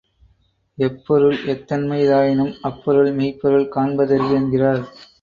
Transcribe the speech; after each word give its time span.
எப்பொருள் 0.77 1.37
எத்தன்மைத் 1.45 2.09
தாயினும் 2.09 2.53
அப்பொருள் 2.61 3.13
மெய்ப்பொருள் 3.13 3.71
காண்பதறிவு 3.75 4.33
என்கிறார். 4.33 4.83